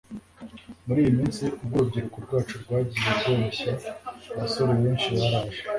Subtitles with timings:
[0.85, 3.69] muriyi minsi ubwo urubyiruko rwacu rwagiye rworoshye.
[4.35, 5.59] abasore benshi baraje